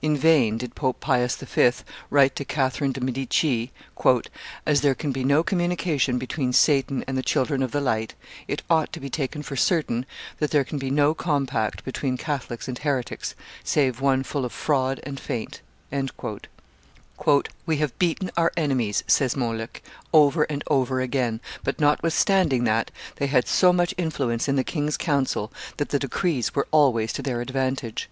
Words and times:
In 0.00 0.16
vain 0.16 0.56
did 0.56 0.74
Pope 0.74 1.00
Pius 1.00 1.36
V. 1.36 1.70
write 2.08 2.34
to 2.36 2.46
Catherine 2.46 2.92
de' 2.92 3.00
Medici, 3.02 3.72
"As 4.64 4.80
there 4.80 4.94
can 4.94 5.12
be 5.12 5.22
no 5.22 5.42
communion 5.42 6.16
between 6.16 6.54
Satan 6.54 7.04
and 7.06 7.18
the 7.18 7.22
children 7.22 7.62
of 7.62 7.72
the 7.72 7.80
light, 7.82 8.14
it 8.48 8.62
ought 8.70 8.90
to 8.94 9.00
be 9.00 9.10
taken 9.10 9.42
for 9.42 9.54
certain 9.54 10.06
that 10.38 10.50
there 10.50 10.64
can 10.64 10.78
be 10.78 10.90
no 10.90 11.12
compact 11.12 11.84
between 11.84 12.16
Catholics 12.16 12.68
and 12.68 12.78
heretics, 12.78 13.34
save 13.64 14.00
one 14.00 14.22
full 14.22 14.46
of 14.46 14.52
fraud 14.54 14.98
and 15.02 15.20
feint." 15.20 15.60
"We 17.66 17.76
have 17.76 17.98
beaten 17.98 18.30
our 18.34 18.52
enemies," 18.56 19.04
says 19.06 19.36
Montluc, 19.36 19.82
"over 20.10 20.44
and 20.44 20.64
over 20.68 21.02
again; 21.02 21.38
but 21.62 21.78
notwithstanding 21.78 22.64
that, 22.64 22.90
they 23.16 23.26
had 23.26 23.46
so 23.46 23.74
much 23.74 23.92
influence 23.98 24.48
in 24.48 24.56
the 24.56 24.64
king's 24.64 24.96
council 24.96 25.52
that 25.76 25.90
the 25.90 25.98
decrees 25.98 26.54
were 26.54 26.66
always 26.72 27.12
to 27.12 27.20
their 27.20 27.42
advantage. 27.42 28.08